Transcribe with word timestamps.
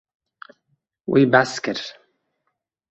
Wî 1.11 1.23
behs 1.33 1.53
kir. 1.63 1.79